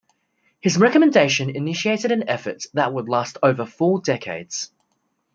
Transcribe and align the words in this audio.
His 0.61 0.79
recommendation 0.79 1.51
initiated 1.55 2.11
an 2.11 2.27
effort 2.27 2.63
that 2.73 2.91
would 2.91 3.07
last 3.07 3.37
over 3.43 3.67
four 3.67 4.01
decades. 4.01 4.71